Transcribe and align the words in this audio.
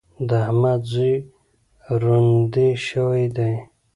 د 0.27 0.29
احمد 0.45 0.81
زوی 0.93 1.13
روندی 2.01 2.69
شوی 2.87 3.23
دی. 3.35 3.53